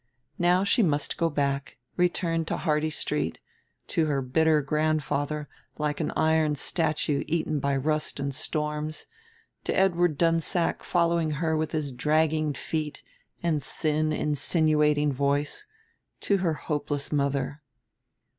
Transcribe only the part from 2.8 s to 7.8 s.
Street, to her bitter grandfather like an iron statue eaten by